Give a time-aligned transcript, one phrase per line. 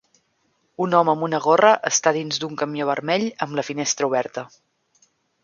[0.85, 4.47] Un home amb una gorra està dins d'un camió vermell amb la finestra oberta.